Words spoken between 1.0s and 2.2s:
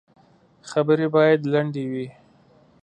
باید لنډي وي.